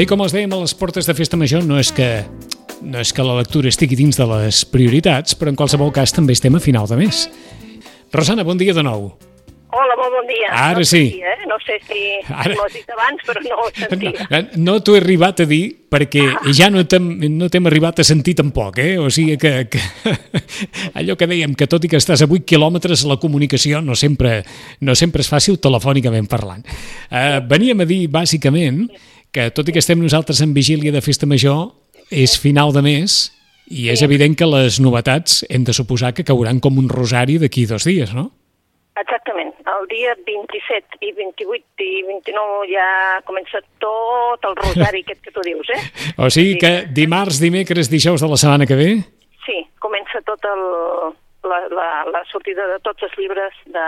[0.00, 2.06] Bé, com els dèiem a les portes de Festa Major, no és que
[2.80, 6.32] no és que la lectura estigui dins de les prioritats, però en qualsevol cas també
[6.32, 7.26] estem a final de mes.
[8.08, 9.10] Rosana, bon dia de nou.
[9.76, 10.54] Hola, molt bon dia.
[10.56, 11.02] Ara no sí.
[11.10, 11.44] Sentia, eh?
[11.50, 12.00] No sé si
[12.32, 14.24] Ara- m'ho has dit abans, però no ho sentia.
[14.32, 15.60] No, no t'ho he arribat a dir
[15.92, 16.24] perquè
[16.56, 18.96] ja no t'hem no arribat a sentir tampoc, eh?
[18.96, 19.84] O sigui que, que
[21.02, 24.46] allò que dèiem, que tot i que estàs a 8 quilòmetres, la comunicació no sempre,
[24.80, 26.64] no sempre és fàcil telefònicament parlant.
[27.12, 28.86] Uh, veníem a dir, bàsicament,
[29.32, 31.70] que tot i que estem nosaltres en vigília de Festa Major,
[32.10, 33.20] és final de mes
[33.70, 37.66] i és evident que les novetats hem de suposar que cauran com un rosari d'aquí
[37.70, 38.30] dos dies, no?
[38.98, 39.52] Exactament.
[39.70, 42.88] El dia 27 i 28 i 29 ja
[43.28, 45.80] comença tot el rosari aquest que tu dius, eh?
[46.26, 48.90] O sigui que dimarts, dimecres, dijous de la setmana que ve...
[49.46, 50.64] Sí, comença tot el,
[51.46, 53.86] la, la, la sortida de tots els llibres de...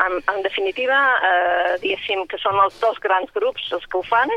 [0.00, 0.98] En, en definitiva,
[1.28, 4.32] eh, diguéssim que són els dos grans grups els que ho fan,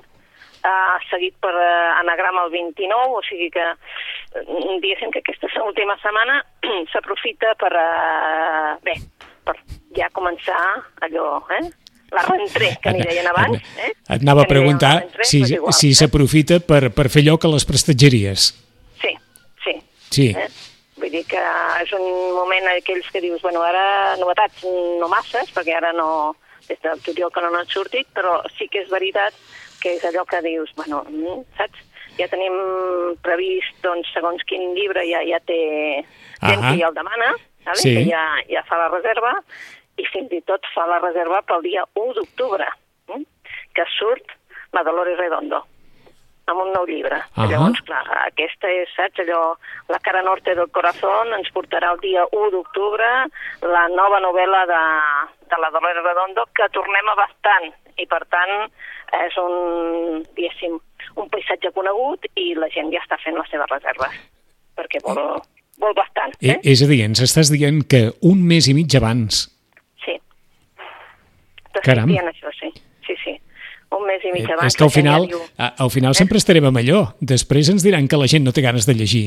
[0.64, 4.44] eh, seguit per eh, anagrama el 29, o sigui que eh,
[4.83, 6.42] diguéssim que aquesta última setmana
[6.92, 8.97] s'aprofita per, eh, bé,
[9.45, 9.58] per
[9.97, 10.59] ja començar
[11.05, 11.66] allò, eh?
[12.14, 13.58] La rentré, que n'hi deien abans.
[13.81, 13.89] Eh?
[13.89, 15.98] Et anava a preguntar rentré, si, igual, si eh?
[15.98, 18.52] s'aprofita per, per fer lloc a les prestatgeries.
[19.02, 19.16] Sí,
[19.64, 19.73] sí.
[20.14, 20.27] Sí.
[20.38, 20.72] Eh?
[21.03, 21.39] Vull dir que
[21.83, 24.61] és un moment aquells que dius, bueno, ara novetats
[25.01, 26.31] no masses, perquè ara no,
[26.69, 29.35] des del juliol que no n'han sortit, però sí que és veritat
[29.81, 31.81] que és allò que dius, bueno, mm, saps?
[32.15, 32.55] Ja tenim
[33.25, 35.59] previst, doncs, segons quin llibre ja, ja té
[36.39, 36.71] gent Ahà.
[36.71, 37.33] que ja el demana,
[37.67, 37.81] vale?
[37.83, 37.97] Sí.
[37.97, 39.33] que ja, ja fa la reserva,
[39.99, 42.71] i fins i tot fa la reserva pel dia 1 d'octubre,
[43.11, 43.27] mm?
[43.75, 44.37] que surt
[44.71, 45.65] la Dolores Redondo
[46.52, 47.21] amb un nou llibre.
[47.36, 47.48] Ahà.
[47.49, 49.54] Llavors, clar, aquesta és, saps, allò,
[49.92, 53.08] La cara norte del corazón ens portarà el dia 1 d'octubre
[53.61, 54.81] la nova novel·la de,
[55.52, 58.54] de la Dolores Redondo, que tornem a bastant, i per tant
[59.23, 60.80] és un, diguéssim,
[61.21, 64.15] un paisatge conegut i la gent ja està fent les seves reserves,
[64.80, 65.21] perquè vol,
[65.83, 66.33] vol bastant.
[66.42, 66.55] Eh?
[66.55, 66.60] Eh?
[66.73, 69.45] És a dir, ens estàs dient que un mes i mig abans
[70.04, 70.17] Sí.
[71.83, 72.10] Caram.
[72.10, 72.71] dient això, sí.
[73.05, 73.36] Sí, sí.
[73.93, 74.67] Un mes i mig eh, abans.
[74.73, 75.27] és que al final,
[75.58, 77.02] a- al final sempre estarem amb allò.
[77.21, 79.26] Després ens diran que la gent no té ganes de llegir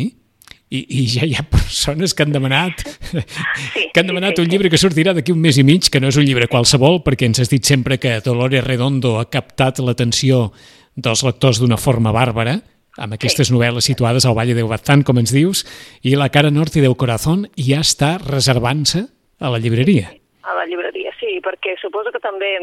[0.68, 4.48] i, i ja hi ha persones que han demanat que han sí, demanat sí, un
[4.48, 4.50] sí.
[4.50, 7.28] llibre que sortirà d'aquí un mes i mig, que no és un llibre qualsevol, perquè
[7.30, 10.50] ens has dit sempre que Dolores Redondo ha captat l'atenció
[10.96, 12.56] dels lectors d'una forma bàrbara,
[12.98, 15.62] amb aquestes novel·les situades al Valle de Baztán, com ens dius,
[16.02, 19.04] i La cara norte del corazón ja està reservant-se
[19.38, 20.10] a la llibreria.
[20.42, 22.54] A la llibreria, sí, perquè suposo que també,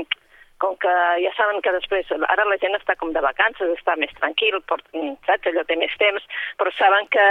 [0.63, 4.13] com que ja saben que després, ara la gent està com de vacances, està més
[4.15, 4.79] tranquil, por,
[5.27, 6.23] saps, allò té més temps,
[6.59, 7.25] però saben que,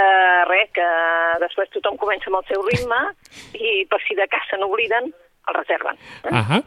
[0.51, 0.85] res, que
[1.41, 3.01] després tothom comença amb el seu ritme
[3.65, 5.09] i per si de cas se n'obliden,
[5.49, 5.97] el reserven.
[6.29, 6.31] Eh?
[6.31, 6.61] Ahà.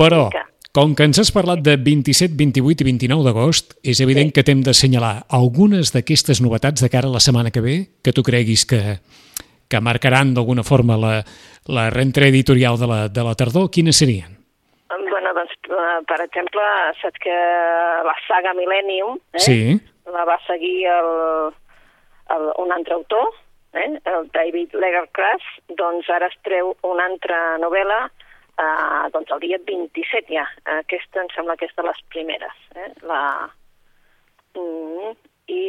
[0.00, 4.30] Però, Que- com que ens has parlat de 27, 28 i 29 d'agost, és evident
[4.32, 8.24] que t'hem d'assenyalar algunes d'aquestes novetats de cara a la setmana que ve que tu
[8.24, 8.80] creguis que,
[9.68, 11.18] que marcaran d'alguna forma la,
[11.68, 13.68] la rentre editorial de la, de la tardor.
[13.68, 14.38] Quines serien?
[15.72, 16.64] Eh, per exemple,
[17.00, 17.36] saps que
[18.08, 19.80] la saga Millennium eh, Sí.
[20.12, 21.10] la va seguir el,
[22.34, 23.30] el, un altre autor,
[23.72, 29.58] eh, el David Lagercraft, doncs ara es treu una altra novel·la eh, doncs el dia
[29.64, 30.44] 27 ja.
[30.76, 32.64] Aquesta em sembla que és de les primeres.
[32.76, 32.90] Eh?
[33.08, 33.22] La...
[34.54, 35.14] Mm,
[35.48, 35.62] I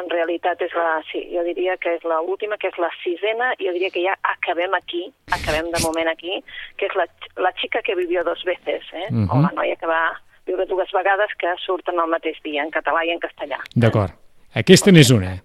[0.00, 3.74] en realitat és la, sí, jo diria que és l'última, que és la sisena, jo
[3.74, 5.04] diria que ja acabem aquí,
[5.36, 6.40] acabem de moment aquí,
[6.80, 7.06] que és la,
[7.44, 9.08] la xica que vivió dos veces, eh?
[9.10, 9.28] Mhm.
[9.30, 10.04] o la noia que va
[10.46, 13.60] viure dues vegades que surten el mateix dia, en català i en castellà.
[13.76, 14.16] D'acord.
[14.58, 15.36] Aquesta n'és una.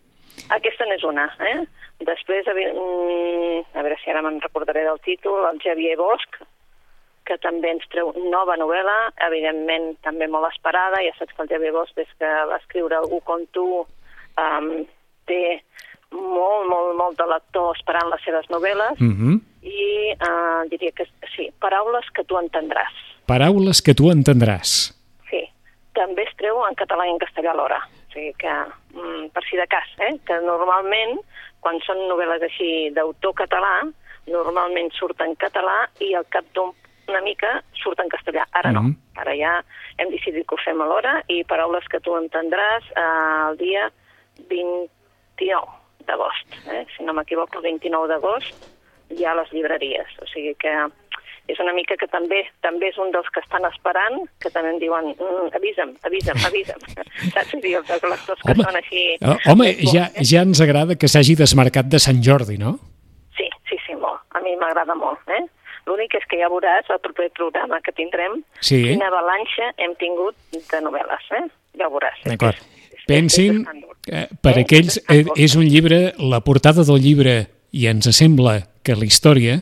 [0.50, 1.60] Aquesta n'és una, eh?
[2.07, 6.42] Després, a veure, mm, a veure si ara me'n recordaré del títol, el Xavier Bosch,
[7.25, 11.74] que també ens treu nova novel·la, evidentment també molt esperada, ja saps que el Xavier
[11.75, 13.86] Bosch, des que va escriure Algú com tu,
[14.38, 14.86] um,
[15.28, 15.42] té
[16.12, 19.36] molt, molt, molt de lector esperant les seves novel·les, Mm -hmm.
[19.62, 21.06] i uh, diria que
[21.36, 22.94] sí, paraules que tu entendràs.
[23.25, 24.94] Paraules que tu entendràs.
[25.30, 25.42] Sí,
[25.94, 27.80] també es treu en català i en castellà alhora.
[28.10, 28.54] O sigui que,
[28.94, 30.16] mm, per si de cas, eh?
[30.25, 31.19] que normalment,
[31.60, 33.84] quan són novel·les així d'autor català,
[34.28, 36.72] normalment surt en català i al cap d'un
[37.07, 38.45] una mica surt en castellà.
[38.51, 38.81] Ara no.
[38.81, 38.95] Mhm.
[39.16, 39.63] Ara ja
[39.98, 43.92] hem decidit que ho fem alhora i paraules que tu entendràs eh, el dia
[44.50, 45.66] 29
[46.07, 46.48] d'agost.
[46.72, 46.86] Eh?
[46.95, 48.68] Si no m'equivoco, el 29 d'agost
[49.16, 50.13] hi ha a les llibreries.
[50.22, 50.72] O sigui que
[51.48, 54.80] és una mica que també també és un dels que estan esperant, que també em
[54.81, 56.81] diuen mm, avisa'm, avisa'm, avisa'm.
[57.36, 57.54] Saps?
[57.63, 59.04] Dir, els lectors que Home, són així...
[59.22, 62.75] eh, home ja, ja ens agrada que s'hagi desmarcat de Sant Jordi, no?
[63.39, 64.19] Sí, sí, sí, molt.
[64.36, 65.45] A mi m'agrada molt, eh?
[65.88, 68.81] L'únic és que ja veuràs el proper programa que tindrem Sí.
[68.84, 71.45] quina avalanxa hem tingut de novel·les, eh?
[71.80, 72.19] Ja ho veuràs.
[72.28, 72.60] D'acord.
[72.60, 72.76] És-
[73.07, 73.65] Pensin,
[74.07, 74.62] eh, per Eh?
[74.62, 79.62] aquells, eh, és un llibre, la portada del llibre, i ens sembla que la història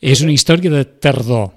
[0.00, 1.50] és una història de tardor.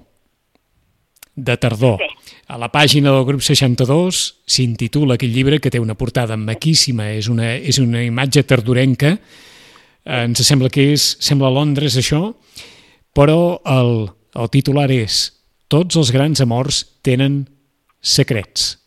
[1.34, 2.00] De tardor.
[2.48, 7.28] A la pàgina del grup 62 s'intitula aquell llibre que té una portada maquíssima, és
[7.28, 9.18] una, és una imatge tardorenca,
[10.04, 12.34] eh, ens sembla que és, sembla Londres això,
[13.14, 15.38] però el, el titular és
[15.68, 17.42] Tots els grans amors tenen
[18.00, 18.78] secrets.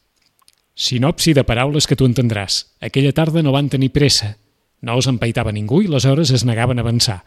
[0.75, 2.65] Sinopsi de paraules que tu entendràs.
[2.79, 4.37] Aquella tarda no van tenir pressa.
[4.81, 7.21] No els empaitava ningú i les hores es negaven a avançar.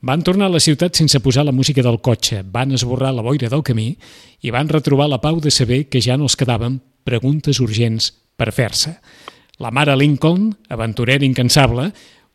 [0.00, 3.50] Van tornar a la ciutat sense posar la música del cotxe, van esborrar la boira
[3.52, 3.98] del camí
[4.40, 8.48] i van retrobar la pau de saber que ja no els quedaven preguntes urgents per
[8.56, 8.96] fer-se.
[9.60, 11.90] La mare Lincoln, aventurera incansable,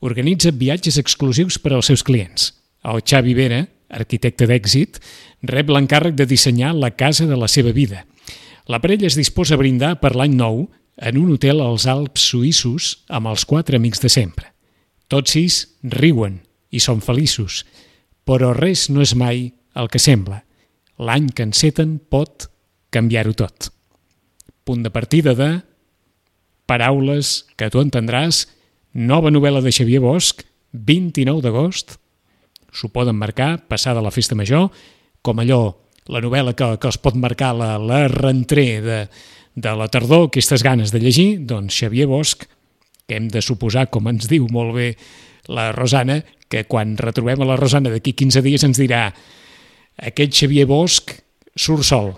[0.06, 2.52] organitza viatges exclusius per als seus clients.
[2.86, 5.00] El Xavi Vera, arquitecte d'èxit,
[5.42, 8.06] rep l'encàrrec de dissenyar la casa de la seva vida.
[8.66, 10.66] La parella es disposa a brindar per l'any nou
[10.98, 14.50] en un hotel als Alps suïssos amb els quatre amics de sempre.
[15.08, 16.40] Tots sis riuen
[16.74, 17.62] i són feliços,
[18.26, 20.42] però res no és mai el que sembla.
[20.98, 22.48] L'any que enceten pot
[22.90, 23.70] canviar-ho tot.
[24.66, 25.52] Punt de partida de
[26.66, 28.48] Paraules que tu entendràs,
[28.98, 30.42] nova novel·la de Xavier Bosch,
[30.74, 32.00] 29 d'agost,
[32.74, 34.72] s'ho poden marcar, passada la festa major,
[35.22, 35.76] com allò,
[36.12, 39.00] la novel·la que, que els pot marcar la, la rentré de,
[39.56, 42.46] de la tardor, aquestes ganes de llegir, doncs Xavier Bosch,
[43.07, 44.92] que hem de suposar, com ens diu molt bé
[45.50, 46.19] la Rosana,
[46.50, 49.07] que quan retrobem a la Rosana d'aquí 15 dies ens dirà
[50.10, 51.18] aquest Xavier Bosch
[51.56, 52.13] surt sol.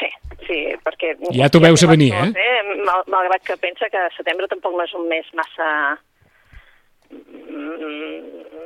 [0.00, 0.10] Sí,
[0.46, 1.14] sí, perquè...
[1.36, 2.46] Ja t'ho veus a venir, eh?
[2.88, 5.68] Mal, malgrat que pensa que setembre tampoc no és un mes massa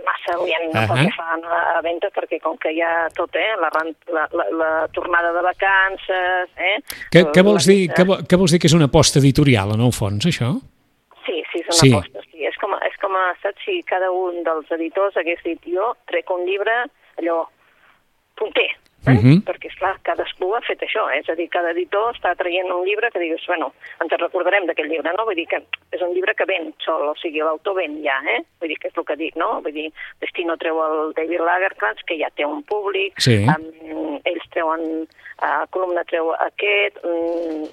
[0.02, 0.88] massa orient no, uh -huh.
[0.88, 1.26] pel que fa
[1.78, 3.70] a venda, perquè com que hi ha tot, eh, la,
[4.12, 6.50] la, la, la tornada de vacances...
[6.56, 6.78] Eh,
[7.10, 9.92] què, què, vols dir, què, què vols dir que és una aposta editorial, en el
[9.92, 10.58] fons, això?
[11.26, 11.92] Sí, sí, és una Sí.
[11.92, 12.20] aposta.
[12.30, 12.44] Sí.
[12.44, 13.12] És, com, és com,
[13.42, 16.86] saps, si cada un dels editors hagués dit jo trec un llibre,
[17.18, 17.46] allò,
[18.34, 18.70] punter,
[19.06, 19.14] eh?
[19.14, 19.43] Mhm.
[19.46, 21.20] perquè, esclar, cadascú ha fet això, eh?
[21.20, 24.66] és a dir, cada editor està traient un llibre que digues, bueno, ens en recordarem
[24.66, 25.25] d'aquest llibre, no?
[25.25, 25.62] Vull dir que
[25.93, 28.40] és un llibre que ven sol, o sigui, l'autor ven ja, eh?
[28.60, 29.60] Vull dir que és el que dic, no?
[29.62, 29.88] Vull dir,
[30.20, 33.44] Destino treu el David Lagerkrantz, que ja té un públic, Sí.
[33.46, 35.08] um, ells treuen,
[35.43, 37.66] uh, Columna treu aquest, um,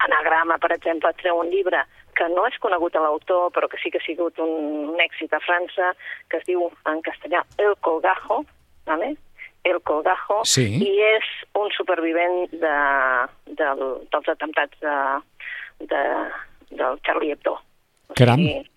[0.00, 1.84] Anagrama, per exemple, treu un llibre
[2.16, 5.32] que no és conegut a l'autor, però que sí que ha sigut un, un èxit
[5.32, 5.94] a França,
[6.28, 8.44] que es diu en castellà El Colgajo,
[8.86, 9.16] ¿vale?
[9.64, 10.64] El Colgajo, Sí.
[10.80, 11.24] i és
[11.54, 12.76] un supervivent de,
[13.58, 14.94] del, dels atemptats de,
[15.90, 16.02] de,
[16.70, 17.58] del Charlie Hebdo.
[18.08, 18.36] O Caram.
[18.40, 18.69] sigui,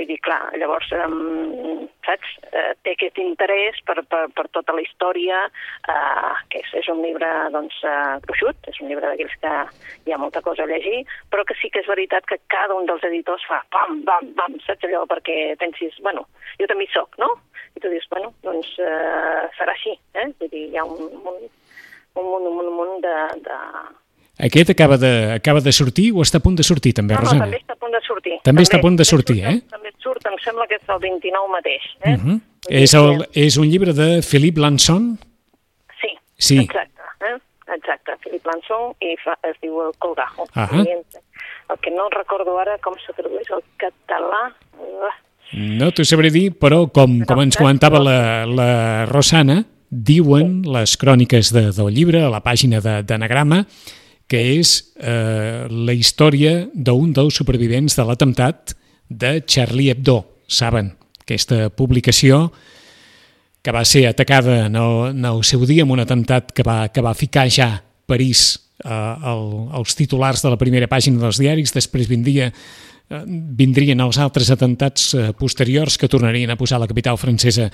[0.00, 4.84] vull dir, clar, llavors, um, saps, uh, té aquest interès per, per, per tota la
[4.84, 5.42] història,
[5.92, 9.54] uh, que és, és un llibre, doncs, uh, gruixut, és un llibre d'aquells que
[10.08, 11.02] hi ha molta cosa a llegir,
[11.32, 14.58] però que sí que és veritat que cada un dels editors fa pam, pam, pam,
[14.64, 16.24] saps allò, perquè pensis, bueno,
[16.60, 17.34] jo també hi soc, no?
[17.76, 20.30] I tu dius, bueno, doncs uh, serà així, eh?
[20.40, 21.44] Vull dir, hi ha un munt,
[22.16, 23.16] un munt, un munt, un munt de...
[23.44, 23.58] de...
[24.40, 27.26] Aquest acaba de, acaba de sortir o està a punt de sortir, també, No, no,
[27.26, 27.44] Rosana?
[27.44, 28.36] també està a punt de sortir.
[28.48, 29.56] També està a punt de sortir, eh?
[29.68, 29.89] També
[30.30, 31.82] em sembla que és el 29 mateix.
[32.04, 32.14] Eh?
[32.14, 32.40] Uh -huh.
[32.68, 35.18] És, el, és un llibre de Philippe Lanson?
[36.00, 36.58] Sí, Sí.
[36.58, 37.00] exacte.
[37.20, 37.36] Eh?
[37.76, 40.44] Exacte, Philip Lanson i fa, es diu el Colgajo.
[40.54, 40.82] Ahà.
[40.84, 40.88] I
[41.70, 44.52] El que no recordo ara com se tradueix al català...
[44.76, 45.10] Uh,
[45.52, 51.52] No t'ho sabré dir, però com, com ens comentava la, la Rosana, diuen les cròniques
[51.52, 53.64] de, del llibre, a la pàgina de- d'Anagrama,
[54.28, 58.74] que és eh, la història d'un dels supervivents de l'atemptat
[59.10, 60.22] de Charlie Hebdo.
[60.48, 62.48] Saben, aquesta publicació
[63.60, 66.88] que va ser atacada en el, en el seu dia amb un atemptat que va,
[66.88, 67.74] que va ficar ja
[68.08, 69.44] París eh, el,
[69.76, 75.10] els titulars de la primera pàgina dels diaris, després vindria, eh, vindrien els altres atemptats
[75.14, 77.68] eh, posteriors que tornarien a posar la capital francesa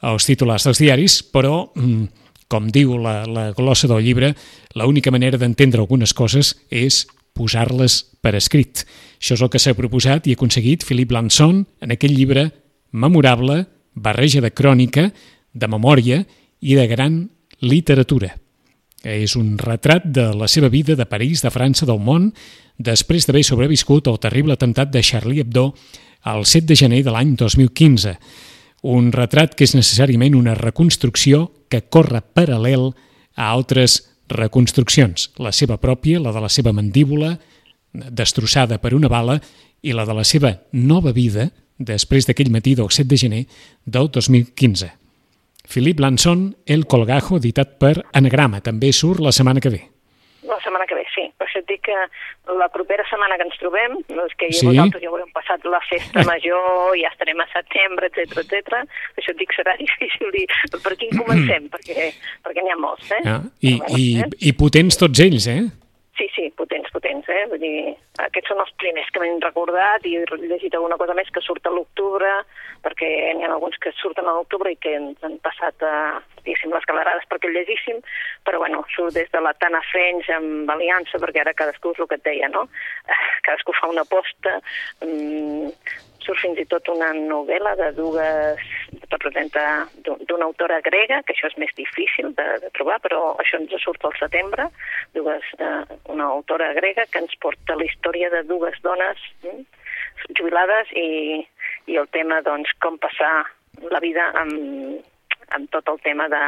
[0.00, 4.32] als titulars dels diaris, però, mm, com diu la, la glossa del llibre,
[4.74, 7.04] l'única manera d'entendre algunes coses és
[7.38, 8.82] posar-les per escrit.
[9.18, 12.48] Això és el que s'ha proposat i aconseguit Philippe Lanson en aquest llibre
[12.90, 13.64] memorable,
[13.94, 15.08] barreja de crònica,
[15.52, 16.22] de memòria
[16.60, 17.22] i de gran
[17.62, 18.34] literatura.
[19.06, 22.32] És un retrat de la seva vida de París, de França, del món,
[22.78, 25.72] després d'haver sobreviscut al terrible atemptat de Charlie Hebdo
[26.26, 28.16] el 7 de gener de l'any 2015.
[28.90, 32.92] Un retrat que és necessàriament una reconstrucció que corre paral·lel
[33.34, 37.36] a altres reconstruccions, la seva pròpia, la de la seva mandíbula,
[37.92, 39.38] destrossada per una bala,
[39.82, 43.42] i la de la seva nova vida després d'aquell matí del 7 de gener
[43.86, 44.90] del 2015.
[45.68, 49.82] Philip Lanson, El Colgajo, editat per Anagrama, també surt la setmana que ve.
[50.48, 51.26] La setmana que ve, sí.
[51.48, 51.96] Això et dic que
[52.60, 54.66] la propera setmana que ens trobem, doncs que Sí.
[54.68, 58.84] vosaltres ja haurem passat la festa major, ja estarem a setembre, etc etc.
[59.16, 60.46] Això et dic que serà difícil dir
[60.84, 62.12] per quin comencem, perquè,
[62.44, 63.22] perquè n'hi ha molts, eh?
[63.24, 64.30] Ah, i, bueno, i, eh?
[64.50, 65.62] I potents tots ells, eh?
[66.18, 67.44] Sí, sí, potents, potents, eh?
[67.48, 71.30] Vull dir, aquests són els primers que m'he recordat i he llegit alguna cosa més
[71.34, 72.30] que surt a l'octubre,
[72.82, 76.74] perquè n'hi ha alguns que surten a l'octubre i que ens han passat, eh, diguéssim,
[76.74, 78.02] les calarades perquè el llegíssim,
[78.46, 82.10] però bueno, surt des de la Tana French amb Aliança, perquè ara cadascú és el
[82.10, 82.66] que et deia, no?
[83.06, 84.58] Eh, Cadascú fa una aposta,
[85.04, 85.70] mm,
[86.28, 88.60] surt fins i tot una novel·la de dues,
[89.10, 89.64] representa
[90.04, 93.72] d'un- d'una autora grega, que això és més difícil de, de trobar, però això ens
[93.82, 94.68] surt al setembre,
[95.16, 95.82] dues, eh,
[96.12, 99.62] una autora grega que ens porta la història de dues dones mm,
[100.38, 101.40] jubilades i,
[101.88, 103.46] i el tema, doncs, com passar
[103.90, 105.00] la vida amb,
[105.56, 106.40] amb tot el tema de,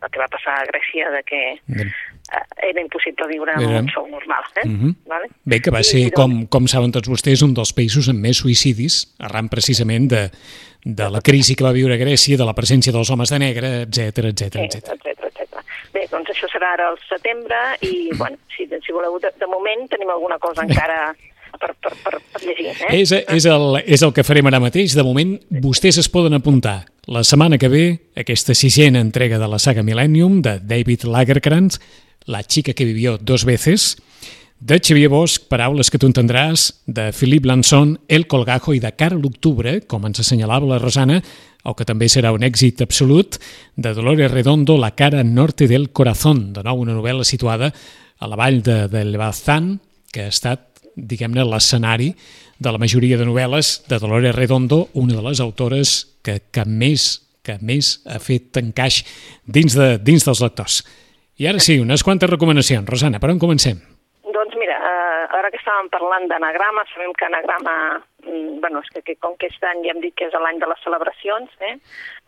[0.00, 3.88] del que va passar a Grècia, de que De- eh, era impossible viure Era- un
[3.94, 4.44] sou normal.
[4.62, 4.66] Eh?
[4.68, 4.94] Mhm.
[5.06, 5.28] vale?
[5.44, 8.20] Bé, que va ser, i, doncs, com, com saben tots vostès, un dels països amb
[8.20, 10.30] més suïcidis, arran precisament de,
[10.84, 14.30] de la crisi que va viure Grècia, de la presència dels homes de negre, etc
[14.32, 14.92] etc etc.
[14.92, 15.62] etc etc.
[15.94, 19.88] Bé, doncs això serà ara al setembre i, bueno, si, si voleu, de, de moment
[19.88, 21.14] tenim alguna cosa encara
[21.60, 22.72] per, per, per, per llegir.
[22.72, 22.90] Eh?
[23.00, 24.96] És, és, el, és el que farem ara mateix.
[24.96, 27.84] De moment, vostès es poden apuntar la setmana que ve
[28.18, 31.80] aquesta sisena entrega de la saga Millennium de David Lagerkrantz,
[32.26, 33.96] La chica que vivió dos veces,
[34.58, 39.14] de Xavier Bosch, Paraules que tu entendràs, de Philip Lanson, El Colgajo i de cara
[39.14, 41.20] a l'octubre, com ens assenyalava la Rosana,
[41.62, 43.38] o que també serà un èxit absolut,
[43.76, 47.72] de Dolores Redondo, La cara norte del corazón, de nou una novel·la situada
[48.18, 49.76] a la vall de, del Bazán,
[50.10, 50.65] que ha estat,
[50.96, 52.10] diguem-ne, l'escenari
[52.58, 57.26] de la majoria de novel·les de Dolores Redondo, una de les autores que, que més
[57.46, 59.02] que més ha fet encaix
[59.46, 60.80] dins, de, dins dels lectors.
[61.38, 62.88] I ara sí, unes quantes recomanacions.
[62.88, 63.78] Rosana, per on comencem?
[64.26, 67.74] Doncs mira, eh, ara que estàvem parlant d'anagrama, sabem que anagrama,
[68.60, 70.68] bueno, és que, que com que aquest any ja hem dit que és l'any de
[70.70, 71.74] les celebracions, eh?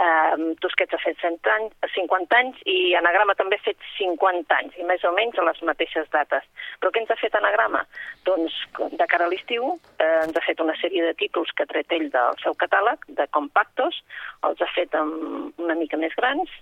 [0.05, 4.79] eh Tusquets ha fet 100 anys, 50 anys i anagrama també ha fet 50 anys,
[4.79, 6.47] i més o menys a les mateixes dates.
[6.81, 7.85] Però què ens ha fet anagrama?
[8.29, 11.73] Doncs de cara a l'estiu eh, ens ha fet una sèrie de títols que ha
[11.73, 14.03] tret ell del seu catàleg, de compactos,
[14.47, 16.53] els ha fet amb una mica més grans,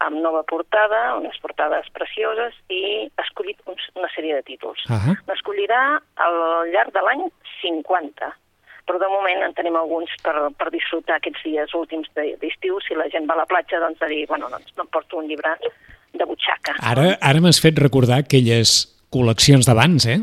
[0.00, 4.86] amb nova portada, unes portades precioses i ha escollit uns, una sèrie de títols.
[4.88, 5.16] Ahà.
[5.28, 5.82] N'escollirà
[6.24, 6.38] al
[6.72, 7.26] llarg de l'any
[7.60, 8.30] 50,
[8.86, 12.78] però de moment en tenim alguns per, per disfrutar aquests dies últims de- d'estiu.
[12.86, 15.18] Si la gent va a la platja, doncs de dir, bueno, doncs no em porto
[15.20, 15.56] un llibre
[16.12, 16.74] de butxaca.
[16.80, 18.72] Ara, ara m'has fet recordar aquelles
[19.14, 20.20] col·leccions d'abans, eh?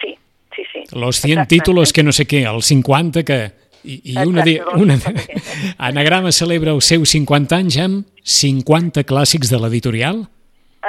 [0.00, 0.14] Sí,
[0.56, 0.84] sí, sí.
[0.96, 1.54] Los 100 Exacte.
[1.56, 3.40] títulos que no sé què, els 50 que...
[3.80, 5.12] I, i una, de, una de.
[5.88, 10.18] Anagrama celebra els seus 50 anys amb 50 clàssics de l'editorial.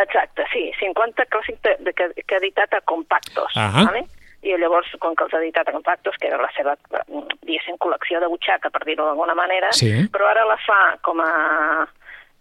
[0.02, 3.56] Exacte, sí, 50 clàssics de, de, que, que ha editat a compactos.
[3.56, 3.86] Ahà.
[3.88, 4.04] Vale?
[4.44, 7.04] I llavors, com que els ha editat a compactos, que era la seva, eh,
[7.46, 9.92] diguéssim, col·lecció de butxaca, per dir-ho d'alguna manera, Sí.
[10.12, 11.88] però ara la fa com a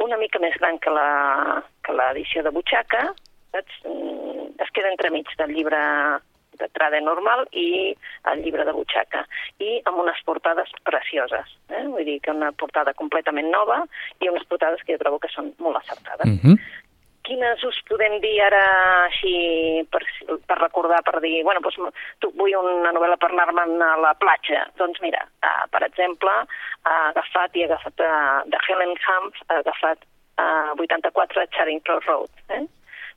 [0.00, 3.12] una mica més gran que la que l'edició de butxaca,
[3.52, 3.72] saps?
[3.84, 5.76] Mm, es queda entremig del llibre
[6.60, 7.94] de trade normal i
[8.32, 9.26] el llibre de butxaca
[9.58, 11.84] i amb unes portades precioses eh?
[11.86, 13.78] vull dir que una portada completament nova
[14.20, 16.56] i unes portades que jo trobo que són molt acertades Uh -huh.
[17.24, 20.02] quines us podem dir ara així per
[20.60, 21.78] recordar, per dir, bueno, doncs
[22.22, 24.66] tu, vull una novel·la per anar-me'n a la platja.
[24.80, 26.34] Doncs mira, uh, per exemple,
[26.88, 30.04] ha agafat i ha agafat uh, de Helen Humph, ha agafat
[30.40, 32.44] uh, 84 Charing Cross Road.
[32.56, 32.62] Eh?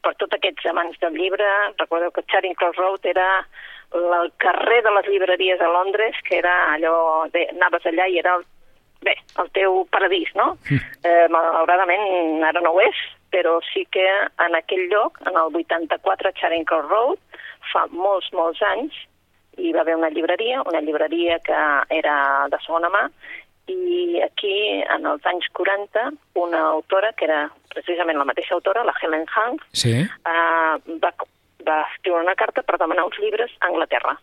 [0.03, 1.47] Per tots aquests amants del llibre,
[1.79, 3.27] recordeu que Charing Cross Road era
[3.93, 8.39] el carrer de les llibreries a Londres, que era allò, de, anaves allà i era
[8.39, 8.47] el
[9.03, 10.53] bé, el teu paradís, no?
[11.03, 12.99] Eh, malauradament ara no ho és,
[13.33, 14.05] però sí que
[14.45, 17.19] en aquell lloc, en el 84 Charing Cross Road,
[17.71, 18.93] fa molts, molts anys,
[19.57, 21.57] hi va haver una llibreria, una llibreria que
[21.97, 22.15] era
[22.53, 23.07] de segona mà,
[23.71, 24.53] i aquí,
[24.91, 26.09] en els anys 40,
[26.41, 29.93] una autora, que era precisament la mateixa autora, la Helen Hunt, Sí.
[30.03, 31.13] eh, va,
[31.67, 34.17] va escriure una carta per demanar uns llibres a Anglaterra.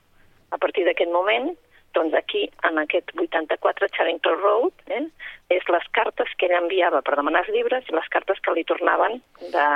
[0.51, 1.51] A partir d'aquest moment
[1.97, 5.07] Doncs aquí, en aquest 84 Charrington Road, eh,
[5.51, 8.65] és les cartes que ell enviava per demanar els llibres i les cartes que li
[8.69, 9.67] tornaven de,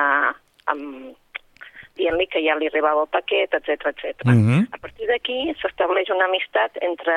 [0.71, 1.17] amb,
[1.99, 4.25] dient-li que ja li arribava el paquet, etc etc.
[4.27, 4.69] Mhm.
[4.73, 7.15] A partir d'aquí s'estableix una amistat entre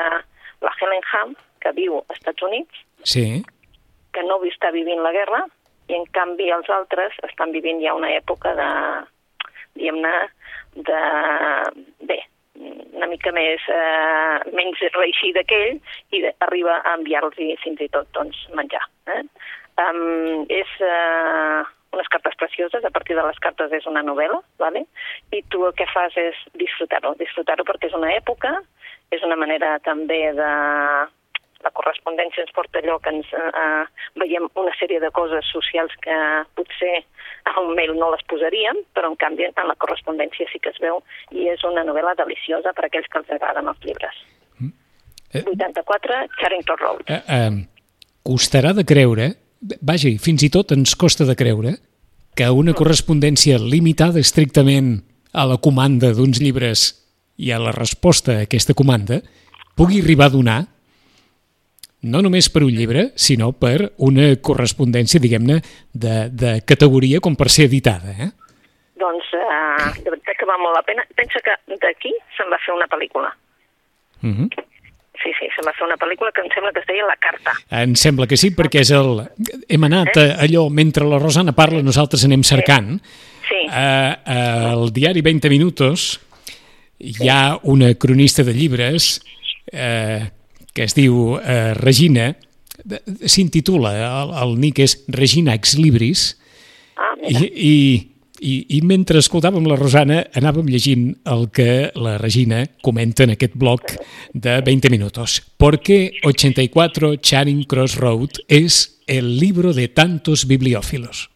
[0.60, 3.44] la Helen Hunt, que viu als Estats Units, Sí.
[4.12, 5.44] que no està vivint la guerra,
[5.88, 8.70] i en canvi els altres estan vivint ja una època de,
[9.78, 10.14] diguem-ne,
[10.74, 11.00] de...
[12.10, 12.18] bé,
[12.58, 15.80] una mica més, eh, menys reeixida que ell,
[16.12, 18.84] i arriba a enviar-los fins i tot doncs, menjar.
[19.14, 19.22] Eh?
[19.78, 21.62] Um, és uh,
[21.94, 24.84] unes cartes precioses, a partir de les cartes és una novel·la, vale?
[25.32, 28.56] i tu el que fas és disfrutar-ho, disfrutar-ho perquè és una època,
[29.14, 30.50] és una manera també de...
[31.58, 33.86] La correspondència ens porta allò que ens eh,
[34.22, 36.18] veiem una sèrie de coses socials que
[36.54, 37.00] potser
[37.48, 40.80] a un mail no les posaríem, però en canvi en la correspondència sí que es
[40.82, 41.00] veu
[41.32, 44.22] i és una novel·la deliciosa per a aquells que els agraden els llibres.
[45.32, 45.44] Eh.
[45.44, 47.02] 84 Charrington Road.
[47.06, 47.50] Eh, eh,
[48.24, 49.32] costarà de creure,
[49.80, 51.74] vaja, fins i tot ens costa de creure,
[52.38, 55.00] que una correspondència limitada estrictament
[55.32, 56.92] a la comanda d'uns llibres
[57.36, 59.20] i a la resposta a aquesta comanda
[59.78, 60.60] pugui arribar a donar
[62.02, 65.60] no només per un llibre, sinó per una correspondència, diguem-ne,
[65.92, 68.14] de, de categoria com per ser editada.
[68.14, 68.30] Eh?
[69.00, 71.04] Doncs eh, de veritat que val molt la pena.
[71.18, 73.32] Pensa que d'aquí se'n va fer una pel·lícula.
[74.22, 74.48] Uh -huh.
[75.18, 77.52] Sí, sí, se'n va fer una pel·lícula que em sembla que es deia La Carta.
[77.70, 79.26] Em sembla que sí, perquè és el...
[79.68, 83.00] hem anat a, allò, mentre la Rosana parla, nosaltres anem cercant.
[83.48, 86.20] Sí, Eh, eh, al diari 20 Minutos
[86.98, 89.20] hi ha una cronista de llibres
[89.70, 90.30] eh,
[90.78, 92.30] que es diu eh, Regina,
[93.26, 96.28] s'intitula, el, el nick és Regina Ex Libris,
[96.94, 97.72] ah, i, mira, i,
[98.38, 103.56] i, i mentre escoltàvem la Rosana anàvem llegint el que la Regina comenta en aquest
[103.58, 103.82] blog
[104.30, 105.42] de 20 minutos.
[105.56, 111.26] ¿Por qué 84 Charing Cross Road es el libro de tantos bibliófilos?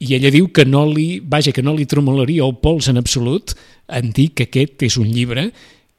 [0.00, 3.52] I ella diu que no li, vaja, que no li tremolaria el pols en absolut
[3.92, 5.50] en dir que aquest és un llibre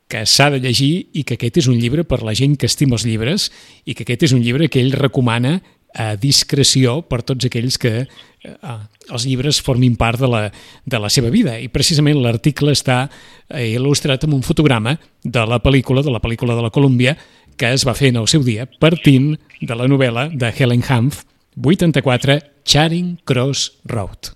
[0.07, 2.97] que s'ha de llegir i que aquest és un llibre per la gent que estima
[2.99, 3.49] els llibres
[3.85, 5.59] i que aquest és un llibre que ell recomana
[5.95, 8.75] a discreció per tots aquells que eh,
[9.09, 10.41] els llibres formin part de la,
[10.85, 11.55] de la seva vida.
[11.57, 16.57] I precisament l'article està eh, il·lustrat amb un fotograma de la pel·lícula, de la pel·lícula
[16.57, 17.15] de la Colòmbia,
[17.55, 21.23] que es va fer en el seu dia, partint de la novel·la de Helen Humph,
[21.63, 24.33] 84, Charing Cross Road,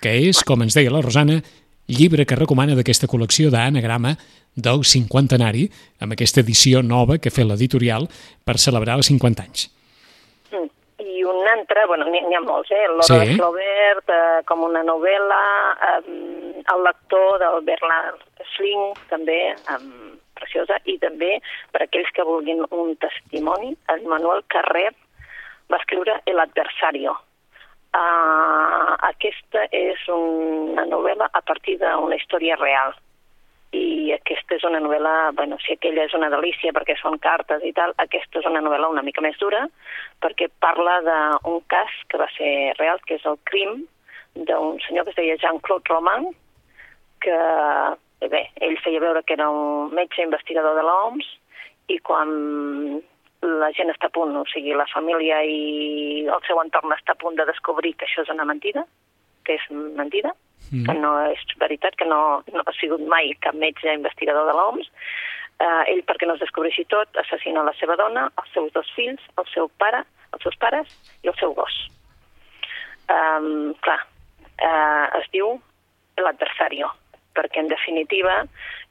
[0.00, 1.42] que és, com ens deia la Rosana,
[1.86, 4.16] llibre que recomana d'aquesta col·lecció d'anagrama
[4.56, 5.68] del cinquantenari,
[6.00, 8.08] amb aquesta edició nova que ha fet l'editorial
[8.44, 9.68] per celebrar els 50 anys.
[10.50, 10.70] Mm.
[11.04, 12.86] I un altre, bueno, n'hi ha molts, eh?
[12.88, 13.18] L'Hora Sí.
[13.20, 15.42] de Flaubert, eh, com una novel·la,
[15.88, 18.18] eh, El lector del Bernard
[18.56, 21.40] Sling, també, eh, preciosa, i també,
[21.72, 24.90] per aquells que vulguin un testimoni, el Manuel Carrer
[25.70, 27.16] va escriure El adversario.
[27.96, 32.92] Uh, aquesta és una novel·la a partir d'una història real
[33.74, 37.72] i aquesta és una novel·la, bueno, si aquella és una delícia perquè són cartes i
[37.76, 39.64] tal, aquesta és una novel·la una mica més dura
[40.22, 43.82] perquè parla d'un cas que va ser real, que és el crim
[44.36, 46.28] d'un senyor que es deia Jean-Claude Roman,
[47.24, 47.36] que,
[48.28, 51.28] bé, ell feia veure que era un metge investigador de l'OMS
[51.88, 52.32] i quan
[53.46, 57.20] la gent està a punt, o sigui, la família i el seu entorn està a
[57.20, 58.84] punt de descobrir que això és una mentida,
[59.46, 60.34] que és mentida,
[60.70, 60.84] mm.
[60.88, 64.90] que no és veritat, que no, no ha sigut mai cap metge investigador de l'OMS,
[65.60, 69.22] eh, ell, perquè no es descobreixi tot, assassina la seva dona, els seus dos fills,
[69.40, 70.02] el seu pare,
[70.34, 71.78] els seus pares i el seu gos.
[73.06, 74.00] Um, clar,
[74.58, 75.54] eh, es diu
[76.18, 76.90] l'adversario,
[77.36, 78.40] perquè en definitiva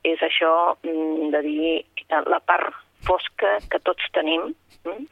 [0.05, 0.53] és això
[0.85, 2.73] mm, de dir eh, la part
[3.05, 4.53] fosca que tots tenim
[4.85, 5.05] mm?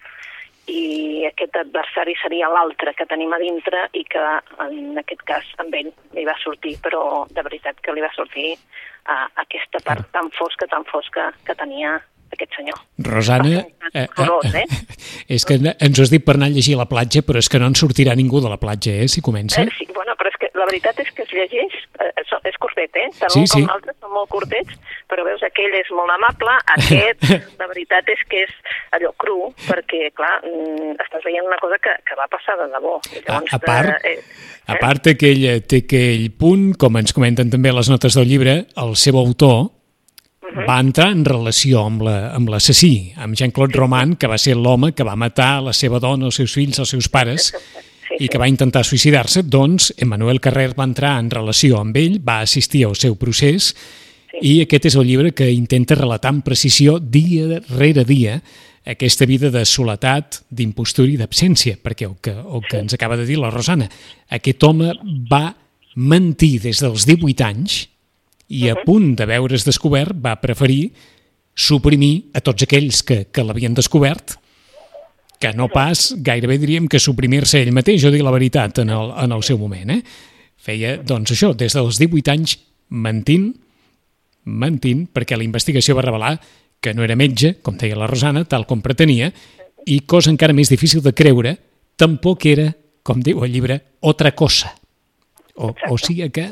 [0.72, 4.24] I aquest adversari seria l'altre que tenim a dintre i que
[4.64, 8.54] en aquest cas amb ell li va sortir, però de veritat que li va sortir
[8.56, 11.98] uh, aquesta part tan fosca, tan fosca que tenia
[12.34, 12.80] aquest senyor.
[12.98, 14.96] Rosana, eh, Horrorós, eh, eh?
[15.36, 17.50] és que ens ho has dit per anar a llegir a la platja, però és
[17.52, 19.62] que no en sortirà ningú de la platja, eh, si comença.
[19.62, 20.13] Eh, sí, bueno,
[20.54, 23.08] la veritat és que es llegeix, eh, és, és curtet, eh?
[23.20, 23.62] Tant Sí, sí.
[23.64, 24.76] com l'altre són molt curtets,
[25.10, 27.24] però veus, aquell és molt amable, aquest,
[27.62, 28.54] la veritat és que és
[28.98, 29.38] allò cru,
[29.68, 33.00] perquè, clar, mm, estàs veient una cosa que, que va passar de debò.
[33.14, 34.20] I A, llavors, a part, eh,
[34.68, 38.96] a part aquell, té aquell punt, com ens comenten també les notes del llibre, el
[38.96, 39.72] seu autor
[40.68, 44.92] va entrar en relació amb la- amb l'assassí, amb Jean-Claude Roman, que va ser l'home
[44.94, 47.48] que va matar la seva dona, els seus fills, els seus pares,
[48.14, 52.20] sí, i que va intentar suïcidar-se, doncs Emmanuel Carrer va entrar en relació amb ell,
[52.24, 54.40] va assistir al seu procés sí.
[54.42, 58.40] I aquest és el llibre que intenta relatar amb precisió dia rere dia
[58.86, 63.26] aquesta vida de soledat, d'impostura i d'absència, perquè el que, el que ens acaba de
[63.26, 63.88] dir la Rosana,
[64.28, 64.92] aquest home
[65.30, 65.54] va
[65.96, 67.84] mentir des dels 18 anys
[68.54, 70.92] i a punt de veure's descobert va preferir
[71.56, 74.36] suprimir a tots aquells que, que l'havien descobert
[75.44, 79.10] que no pas, gairebé diríem que suprimir-se ell mateix, jo dic la veritat, en el,
[79.26, 79.90] en el seu moment.
[79.92, 80.00] Eh?
[80.64, 82.54] Feia, doncs això, des dels 18 anys
[82.96, 83.50] mentint,
[84.48, 86.38] mentint, perquè la investigació va revelar
[86.84, 89.34] que no era metge, com deia la Rosana, tal com pretenia,
[89.84, 91.58] i cosa encara més difícil de creure,
[92.00, 92.70] tampoc era,
[93.04, 94.72] com diu el llibre, otra cosa.
[95.60, 96.46] O, o sigui que,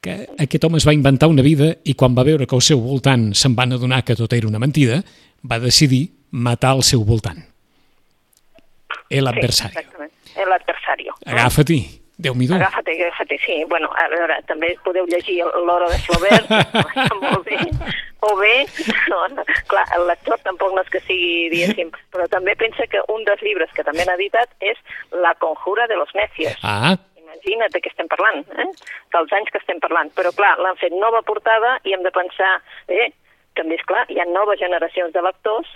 [0.00, 2.80] que aquest home es va inventar una vida i quan va veure que al seu
[2.80, 5.02] voltant se'n van adonar que tot era una mentida,
[5.44, 7.44] va decidir matar al seu voltant.
[9.10, 9.72] El adversario.
[9.72, 10.12] Sí, exactament.
[10.36, 11.14] El adversario.
[11.26, 11.80] Agafa-t'hi,
[12.16, 12.54] Déu-m'hi-do.
[12.54, 13.64] Agafa't, agafa't, sí.
[13.68, 16.48] Bueno, a veure, també podeu llegir l'Hora de Flaubert,
[17.20, 17.58] molt bé.
[18.24, 18.54] O bé,
[19.12, 23.04] no, no, clar, el lector tampoc no és que sigui, diguéssim, però també pensa que
[23.12, 24.80] un dels llibres que també han editat és
[25.12, 26.56] La conjura de los necios.
[26.64, 28.70] Ah, Imagina't de què estem parlant, eh?
[29.12, 30.08] dels anys que estem parlant.
[30.16, 32.54] Però clar, l'han fet nova portada i hem de pensar,
[32.88, 33.10] eh,
[33.60, 35.68] també és clar, hi ha noves generacions de lectors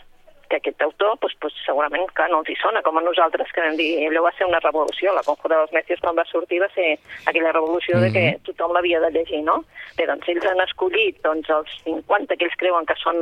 [0.50, 3.62] que aquest autor doncs, doncs, segurament que no els hi sona, com a nosaltres que
[3.64, 6.68] vam dir, allò va ser una revolució, la Conjura dels Necios quan va sortir va
[6.74, 6.88] ser
[7.30, 8.12] aquella revolució mm -hmm.
[8.12, 9.64] de que tothom l'havia de llegir, no?
[9.96, 13.16] Bé, doncs ells han escollit doncs, els 50 que ells creuen que són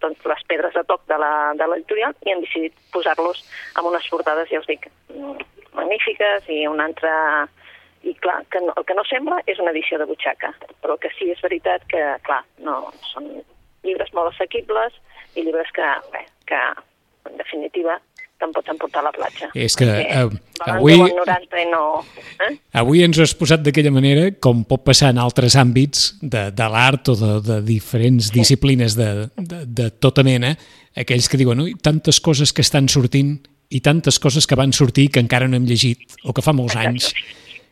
[0.00, 4.08] doncs, les pedres de toc de la, de l'editorial i han decidit posar-los amb unes
[4.08, 4.88] portades, ja us dic,
[5.72, 7.48] magnífiques i una altra
[8.02, 11.10] i clar, que no, el que no sembla és una edició de butxaca, però que
[11.18, 13.42] sí és veritat que, clar, no, són
[13.82, 14.94] llibres molt assequibles
[15.34, 16.60] i llibres que, bé, que
[17.28, 17.98] en definitiva
[18.38, 19.48] te'n pots emportar a la platja.
[19.58, 20.22] És que eh,
[20.70, 21.82] avui, 10 en 90 i no...
[22.46, 22.52] Eh?
[22.80, 26.68] avui ens ho has posat d'aquella manera, com pot passar en altres àmbits de, de
[26.70, 30.54] l'art o de, de diferents disciplines de, de, de tota mena,
[30.98, 33.36] aquells que diuen, ui, tantes coses que estan sortint
[33.74, 36.78] i tantes coses que van sortir que encara no hem llegit o que fa molts
[36.78, 37.10] anys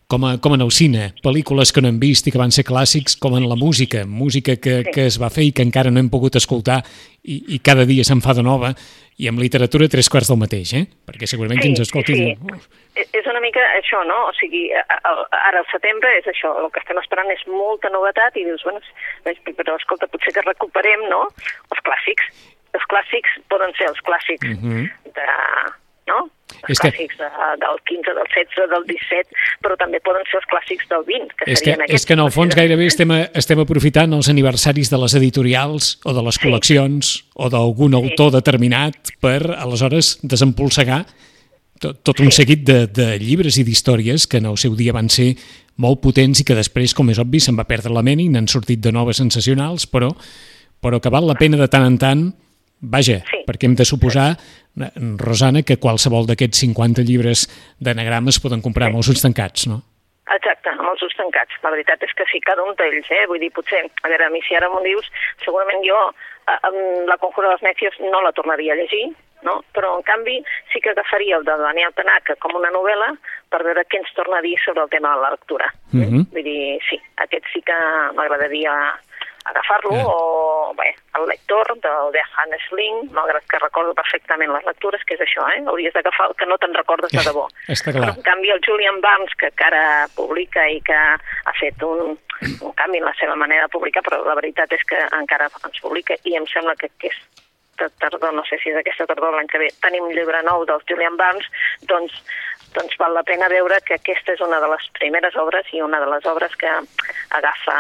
[0.07, 2.63] com, a, com en el cine, pel·lícules que no hem vist i que van ser
[2.69, 4.91] clàssics, com en la música, música que, Sí.
[4.95, 6.83] que es va fer i que encara no hem pogut escoltar
[7.25, 8.71] i, i cada dia se'n fa de nova,
[9.19, 10.85] i amb literatura tres quarts del mateix, eh?
[11.09, 12.15] Perquè segurament qui ens escolti...
[12.15, 12.25] sí.
[12.25, 14.29] diu, "Uf, És- una mica això, no?
[14.29, 18.45] O sigui, ara al setembre és això, el que estem esperant és molta novetat i
[18.45, 18.79] dius, bueno,
[19.25, 21.27] però escolta, potser que recuperem, no?,
[21.75, 22.31] els clàssics.
[22.73, 24.87] Els clàssics poden ser els clàssics Mhm.
[25.17, 25.27] de,
[26.07, 26.31] no?
[26.67, 27.29] Els És que- clàssics de,
[27.63, 29.29] del 15, del 16, del 17,
[29.63, 32.01] però també poden ser els clàssics del 20, que És que, serien aquests.
[32.03, 35.99] és que en el fons gairebé estem, a- estem aprofitant els aniversaris de les editorials
[36.05, 41.05] o de les col·leccions o d'algun autor determinat per, aleshores, desempolsegar
[41.81, 45.11] tot, tot un seguit de, de llibres i d'històries que en el seu dia van
[45.13, 45.35] ser
[45.77, 48.49] molt potents i que després, com és obvi, se'n va perdre la mena i n'han
[48.49, 50.09] sortit de noves sensacionals, però,
[50.81, 52.25] però que val la pena de tant en tant
[52.91, 53.43] Vaja, Sí.
[53.49, 54.37] perquè hem de suposar,
[54.79, 57.47] eh, Rosana, que qualsevol d'aquests 50 llibres
[57.81, 59.83] d'anagrames poden comprar amb els ulls tancats, no?
[60.37, 61.55] Exacte, amb els ulls tancats.
[61.63, 63.27] La veritat és que sí, cada un d'ells, eh?
[63.27, 65.07] Vull dir, potser, a veure, a mi si ara m'ho dius,
[65.45, 65.99] segurament jo
[66.49, 69.63] eh, amb la Conjura dels Necios no la tornaria a llegir, no?
[69.75, 73.13] però en canvi sí que agafaria el de Daniel Tanaka com una novel·la
[73.53, 75.73] per veure què ens torna a dir sobre el tema de la lectura.
[75.93, 76.27] Mhm.
[76.33, 77.77] Vull dir, sí, aquest sí que
[78.17, 78.73] m'agradaria
[79.51, 80.05] agafar-lo, Ja.
[80.07, 85.15] o bé, el lector del de Hannes Ling, malgrat que recordo perfectament les lectures, que
[85.15, 85.63] és això, eh?
[85.67, 87.47] hauries d'agafar el que no te'n recordes de debò.
[87.69, 88.17] Està Però, clar.
[88.17, 92.19] en canvi, el Julian Barnes, que encara publica i que ha fet un,
[92.61, 95.81] un canvi en la seva manera de publicar, però la veritat és que encara ens
[95.81, 99.59] publica i em sembla que aquesta tardor, no sé si és aquesta tardor l'any que
[99.61, 101.45] ve, tenim un llibre nou del Julian Barnes,
[101.91, 102.15] doncs,
[102.73, 106.01] doncs val la pena veure que aquesta és una de les primeres obres i una
[106.01, 106.71] de les obres que
[107.37, 107.77] agafa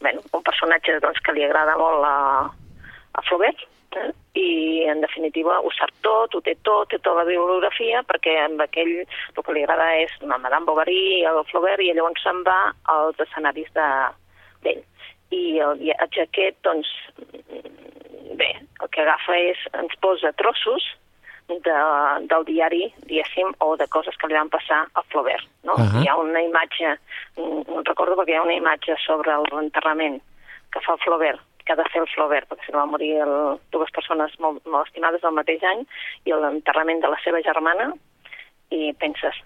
[0.00, 2.48] bueno, un personatge doncs, que li agrada molt a,
[3.12, 3.62] a Flaubert,
[3.96, 4.10] eh?
[4.38, 8.62] i en definitiva ho sap tot, ho té tot, té tota la bibliografia, perquè amb
[8.62, 12.60] aquell el que li agrada és la Madame Bovary, el Flaubert, i llavors se'n va
[12.94, 14.14] als escenaris de-
[14.64, 14.82] d'ell.
[15.30, 16.88] I el viatge aquest, doncs,
[18.38, 18.50] bé,
[18.82, 20.86] el que agafa és, ens posa trossos
[21.66, 21.76] de,
[22.30, 25.46] del diari, diguéssim, o de coses que li van passar a Flaubert.
[25.66, 25.76] No?
[25.76, 26.02] Ahà.
[26.02, 26.96] Hi ha una imatge,
[27.36, 30.20] no recordo perquè hi ha una imatge sobre l'enterrament
[30.70, 33.14] que fa el Flaubert, que ha de fer el Flaubert, perquè si no van morir
[33.24, 33.34] el,
[33.74, 35.82] dues persones molt, molt estimades el mateix any,
[36.26, 37.90] i l'enterrament de la seva germana,
[38.70, 39.36] i penses,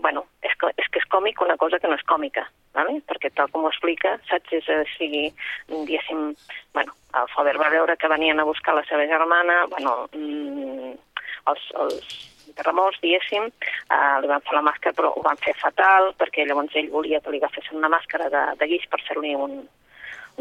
[0.00, 2.46] bueno, és que, és que és còmic una cosa que no és còmica,
[2.76, 2.98] ¿vale?
[3.08, 5.28] perquè tal com ho explica, saps, és a sigui,
[5.68, 6.30] diguéssim,
[6.76, 10.92] bueno, el Flaubert va veure que venien a buscar la seva germana, bueno, mm,
[11.50, 12.14] els, els
[12.56, 16.74] terremors, diguéssim, eh, li van fer la màscara, però ho van fer fatal, perquè llavors
[16.76, 19.62] ell volia que li agafessin una màscara de, de guix per fer-li un,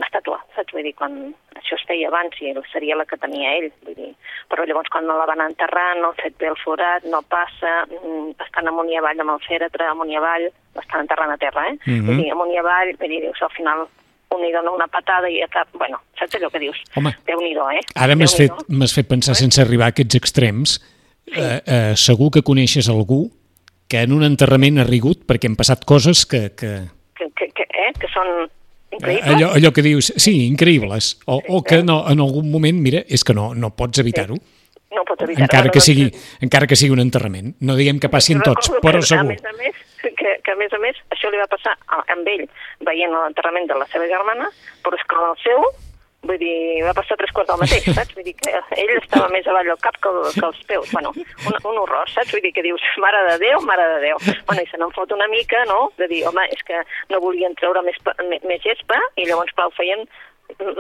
[0.06, 0.74] estàtua, saps?
[0.74, 1.16] Vull dir, quan
[1.58, 4.12] això es feia abans i seria la que tenia ell, vull dir,
[4.52, 8.36] però llavors quan la van enterrar no ha fet bé el forat, no passa, mm,
[8.46, 11.78] estan amunt i avall amb el fèretre, amunt i avall, l'estan enterrant a terra, eh?
[11.86, 12.06] Mhm.
[12.06, 13.88] Vull dir, amunt i avall, vull dir, dius, al final
[14.36, 15.70] un li dona una patada i acaba...
[15.80, 16.78] Bueno, saps allò que dius?
[17.00, 17.82] Home, Déu-n'hi-do, eh?
[17.96, 18.54] Ara m'has fet,
[18.94, 20.78] fet pensar, sense arribar a aquests extrems,
[21.34, 23.28] eh, eh, segur que coneixes algú
[23.90, 26.50] que en un enterrament ha rigut perquè han passat coses que...
[26.56, 26.78] que
[27.20, 27.90] Que, que, que, eh?
[28.00, 29.26] que són eh, increïbles.
[29.28, 33.26] allò, allò que dius, sí, increïbles, o, o que no, en algun moment, mira, és
[33.28, 34.38] que no, no pots evitar-ho,
[34.90, 36.08] No pots evitar encara, que sigui,
[36.42, 37.52] encara que sigui un enterrament.
[37.62, 39.28] No diguem que passin tots, però segur.
[39.28, 39.76] A més a més,
[40.20, 42.48] que, que a més a més, això li va passar a, amb ell,
[42.88, 44.50] veient l'enterrament de la seva germana,
[44.86, 45.66] però és que el seu,
[46.28, 48.16] vull dir, va passar tres quarts del mateix, saps?
[48.18, 48.54] Vull dir que
[48.84, 50.92] ell estava més avall al cap que, el, que els peus.
[50.92, 52.34] Bueno, un, un horror, saps?
[52.36, 54.24] Vull dir que dius, mare de Déu, mare de Déu.
[54.50, 57.56] Bueno, i se n'en fot una mica, no?, de dir, home, és que no volien
[57.62, 58.02] treure més,
[58.44, 60.06] més gespa i llavors, clar, ho feien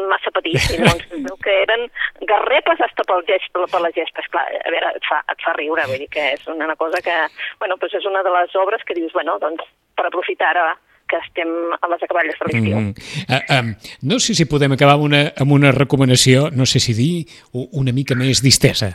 [0.09, 1.87] massa petits i llavors veu que eren
[2.29, 5.87] garrepes hasta pel gest, per les gespes clar, a veure, et fa, et fa riure
[5.89, 7.15] vull dir que és una cosa que
[7.61, 10.69] bueno, doncs és una de les obres que dius, bueno, doncs per aprofitar ara
[11.09, 11.49] que estem
[11.81, 12.77] a les acaballes de l'estiu.
[12.77, 12.93] Mm.
[13.25, 13.69] Uh, um,
[14.11, 17.13] no sé si podem acabar amb una, amb una recomanació, no sé si dir,
[17.53, 18.91] una mica més distesa.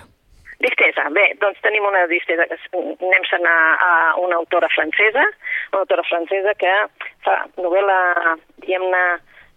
[0.63, 5.27] Distesa, bé, doncs tenim una distesa, anem a a una autora francesa,
[5.75, 6.75] una autora francesa que
[7.27, 7.99] fa novel·la,
[8.63, 9.05] diguem-ne,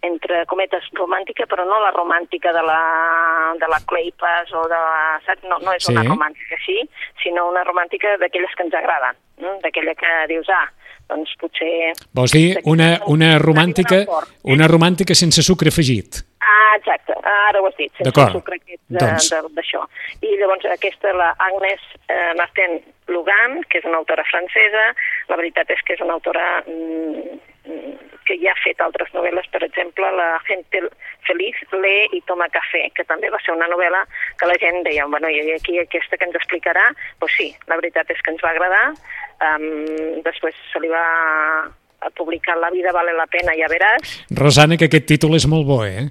[0.02, 2.80] entre cometes romàntica, però no la romàntica de la,
[3.58, 5.42] de la Claypas o de la, saps?
[5.50, 5.92] No, no és Sí.
[5.92, 6.78] una romàntica així,
[7.22, 9.58] sinó una romàntica d'aquelles que ens agraden, no?
[9.64, 10.68] d'aquella que dius, ah,
[11.08, 11.92] doncs potser...
[12.14, 14.06] Vols dir una, una romàntica eh?
[14.44, 16.22] una romàntica sense sucre afegit?
[16.40, 19.30] Ah, exacte, ara ho has dit, sense sucre aquest de- Doncs.
[19.56, 19.82] d'això.
[20.22, 24.92] I llavors aquesta, la Agnes eh, Martin Lugan, que és una autora francesa,
[25.28, 27.96] la veritat és que és una autora mm, mm,
[28.28, 30.84] que ja ha fet altres novel·les, per exemple, La gente
[31.26, 34.04] feliz lee i toma cafè, que també va ser una novel·la
[34.38, 36.86] que la gent deia, bueno, i aquí aquesta que ens explicarà,
[37.22, 38.84] doncs sí, la veritat és que ens va agradar,
[39.48, 41.04] um, després se li va
[42.14, 45.82] publicar La vida vale la pena, ja veràs, Rosana, que aquest títol és molt bo,
[45.86, 46.08] eh?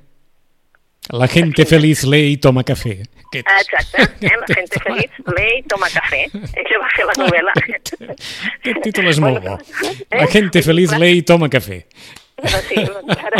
[1.13, 2.98] La gente feliz lee i toma cafè.
[3.28, 3.48] Aquest...
[3.48, 4.32] Ah, Exacte, eh?
[4.41, 6.24] la gente feliz lee i toma cafè.
[6.34, 7.54] Ella va fer la novel·la.
[7.63, 9.56] Aquest títol és molt bo.
[9.88, 9.93] Eh?
[10.20, 11.80] La gente feliz lee i toma cafè.
[12.38, 13.39] Bueno, sí, doncs ara,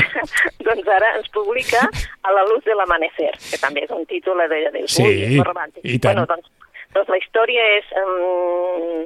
[0.66, 1.84] doncs ara ens publica
[2.26, 5.36] A la luz de l'amanecer, que també és un títol de, de, Sí, ui, és
[5.38, 5.84] molt romàntic.
[5.86, 6.18] i tant.
[6.18, 6.50] Bueno, doncs,
[6.96, 7.94] doncs la història és...
[8.02, 9.06] Um,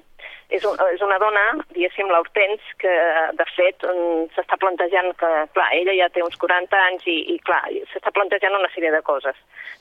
[0.51, 2.91] és, un, és una dona, diguéssim, l'Hortens, que
[3.39, 7.37] de fet um, s'està plantejant que, clar, ella ja té uns 40 anys i, i
[7.47, 9.37] clar, s'està plantejant una sèrie de coses.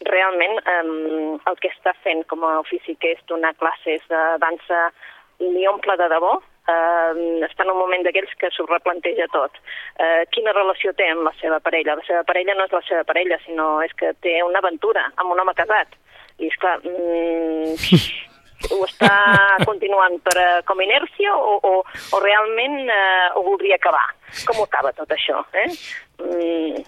[0.09, 4.87] Realment, um, el que està fent com a ofici que és donar classes de dansa
[5.41, 6.37] li omple de debò,
[6.69, 9.57] eh, està en un moment d'aquells que s'ho replanteja tot.
[9.99, 11.97] Eh, quina relació té amb la seva parella?
[11.99, 15.33] La seva parella no és la seva parella, sinó és que té una aventura amb
[15.33, 15.97] un home casat.
[16.39, 17.77] I, esclar, mm,
[18.69, 19.13] ho està
[19.69, 24.07] continuant per, eh, com a inèrcia o, o, o realment eh, ho voldria acabar?
[24.47, 25.41] Com ho acaba tot això?
[25.65, 25.69] Eh?
[26.21, 26.85] Mm,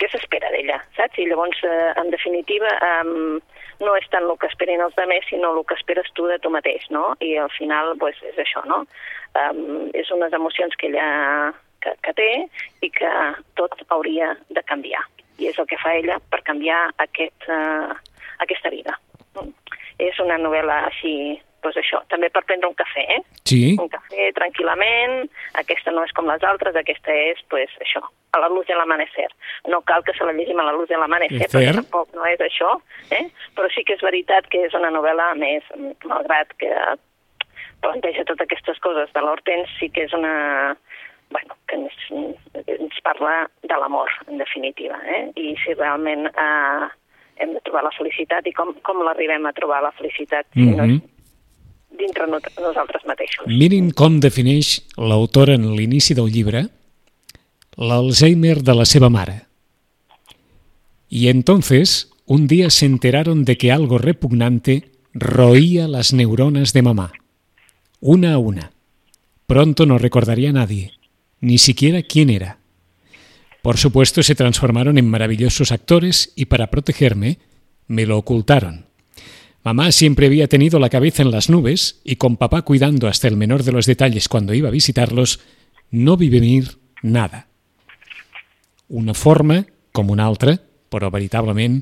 [0.00, 1.20] què s'espera d'ella, saps?
[1.22, 3.42] I llavors, eh, en definitiva, eh,
[3.82, 6.50] no és tant el que esperen els altres, sinó el que esperes tu de tu
[6.54, 7.12] mateix, no?
[7.20, 8.82] I al final, pues, és això, no?
[9.38, 11.06] Um, és unes emocions que ella
[11.82, 12.30] que, que té
[12.84, 13.10] i que
[13.58, 15.02] tot hauria de canviar.
[15.40, 17.96] I és el que fa ella per canviar aquest, uh,
[18.44, 18.98] aquesta vida.
[19.34, 19.50] Mm.
[20.02, 21.14] És una novel·la així,
[21.62, 23.20] doncs això, també per prendre un cafè, eh?
[23.48, 25.28] Sí, un cafè tranquil·lament,
[25.62, 29.28] aquesta no és com les altres, aquesta és, pues, això, a la luz de l'amanecer.
[29.70, 32.42] No cal que se la llegim a la luz de l'amanecer, perquè tampoc no és
[32.42, 32.74] això,
[33.14, 33.26] eh?
[33.56, 35.68] però sí que és veritat que és una novel·la més,
[36.08, 36.72] malgrat que
[37.82, 40.76] planteja totes aquestes coses de l'Hortens, sí que és una
[41.32, 41.94] bueno, que ens,
[42.66, 45.22] ens parla de l'amor, en definitiva, eh?
[45.40, 46.88] i si realment eh,
[47.36, 50.84] hem de trobar la felicitat i com, com l'arribem a trobar la felicitat si no
[50.84, 51.02] és Mhm.
[51.98, 53.46] dintre no, nosaltres mateixos.
[53.46, 56.68] mirin com defineix l'autora en l'inici del llibre
[57.76, 59.42] l'Alzheimer de la seva mare.
[61.08, 67.12] Y entonces, un día se enteraron de que algo repugnante roía las neuronas de mamá,
[68.00, 68.72] una a una.
[69.46, 70.92] Pronto no recordaría a nadie,
[71.40, 72.58] ni siquiera quién era.
[73.62, 77.38] Por supuesto, se transformaron en maravillosos actores y para protegerme,
[77.86, 78.86] me lo ocultaron.
[79.64, 83.36] Mamá siempre había tenido la cabeza en las nubes y con papá cuidando hasta el
[83.36, 85.38] menor de los detalles cuando iba a visitarlos,
[85.90, 87.46] no vi venir nada.
[88.88, 90.58] Una forma, com una altra,
[90.90, 91.78] però veritablement,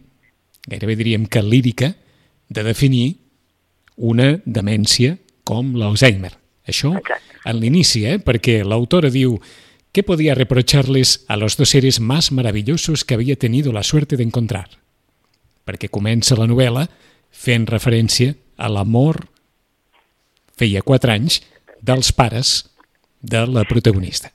[0.68, 1.96] gairebé diríem que lírica,
[2.50, 3.16] de definir
[3.96, 5.16] una demència
[5.46, 6.34] com l'Alzheimer.
[6.68, 8.18] Això en l'inici, eh?
[8.20, 9.38] perquè l'autora diu
[9.92, 14.24] ¿qué podía reprocharles a los dos seres más maravillosos que había tenido la suerte de
[14.24, 14.68] encontrar?
[15.66, 16.88] Perquè comença la novel·la
[17.30, 19.22] fent referència a l'amor
[20.58, 21.40] feia quatre anys
[21.80, 22.70] dels pares
[23.20, 24.32] de la protagonista.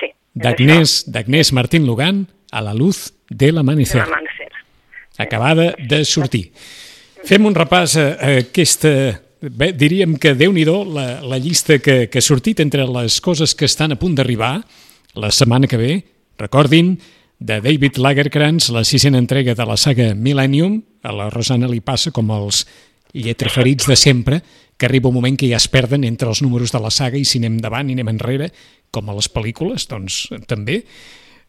[0.00, 0.10] Sí.
[0.34, 4.02] D'Agnès Martín Lugan a la luz de l'amanecer.
[4.02, 4.44] de l'amanecer.
[5.18, 6.52] acabada de sortir.
[7.24, 8.06] Fem un repàs a
[8.40, 9.20] aquesta...
[9.44, 13.52] Bé, diríem que déu nhi la, la llista que, que ha sortit entre les coses
[13.52, 14.62] que estan a punt d'arribar
[15.20, 15.92] la setmana que ve.
[16.40, 16.94] Recordin,
[17.38, 20.80] de David Lagerkrantz, la sisena entrega de la saga Millennium.
[21.02, 22.62] A la Rosana li passa com els
[23.12, 24.40] lletreferits de sempre,
[24.78, 27.26] que arriba un moment que ja es perden entre els números de la saga i
[27.28, 28.48] si anem davant i anem enrere,
[28.90, 30.80] com a les pel·lícules, doncs també.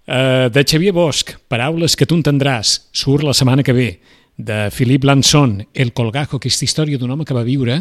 [0.05, 3.89] Uh, de Xavier Bosch, Paraules que tu entendràs, surt la setmana que ve.
[4.38, 7.80] De Philippe Lanson, El Colgajo, aquesta història d'un home que va viure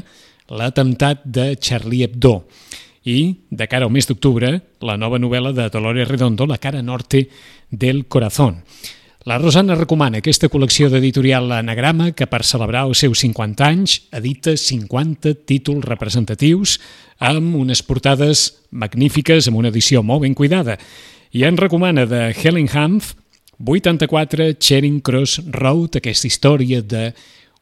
[0.55, 2.45] l'atemptat de Charlie Hebdo.
[3.05, 7.29] I, de cara al mes d'octubre, la nova novel·la de Dolores Redondo, La cara norte
[7.71, 8.63] del corazón.
[9.25, 14.53] La Rosana recomana aquesta col·lecció d'editorial Anagrama que per celebrar els seus 50 anys edita
[14.53, 16.77] 50 títols representatius
[17.25, 20.77] amb unes portades magnífiques, amb una edició molt ben cuidada.
[21.33, 23.15] I en recomana de Helen Hanf
[23.59, 27.13] 84 Charing Cross Road, aquesta història de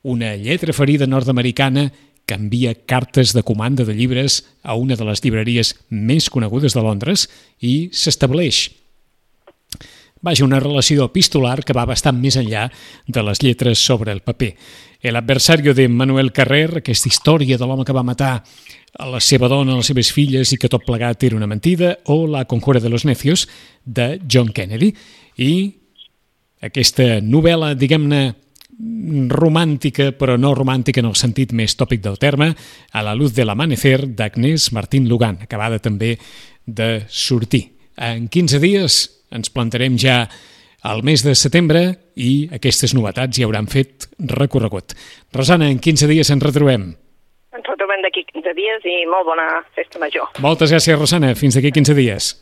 [0.02, 1.90] una lletra ferida nord-americana
[2.26, 6.82] que envia cartes de comanda de llibres a una de les llibreries més conegudes de
[6.82, 7.28] Londres
[7.60, 8.70] i s'estableix
[10.22, 12.68] Vaja, una relació epistolar que va bastant més enllà
[13.10, 14.52] de les lletres sobre el paper.
[15.02, 19.48] El adversario de Manuel Carrer, aquesta història de l'home que va matar a la seva
[19.50, 22.78] dona, a les seves filles i que tot plegat era una mentida, o La conjura
[22.78, 23.48] de los necios,
[23.84, 24.94] de John Kennedy.
[25.42, 25.81] I
[26.62, 28.22] aquesta novel·la, diguem-ne,
[29.28, 32.54] romàntica, però no romàntica en el sentit més tòpic del terme,
[32.92, 36.18] A la luz de l'amanecer, d'Agnès Martín Lugan, acabada també
[36.66, 37.72] de sortir.
[37.96, 40.28] En 15 dies ens plantarem ja
[40.82, 41.82] al mes de setembre
[42.16, 44.94] i aquestes novetats ja hauran fet recorregut.
[45.32, 46.94] Rosana, en 15 dies ens retrobem.
[47.52, 49.46] Ens retrobem d'aquí 15 dies i molt bona
[49.76, 50.32] festa major.
[50.40, 51.34] Moltes gràcies, Rosana.
[51.38, 52.32] Fins d'aquí 15 dies.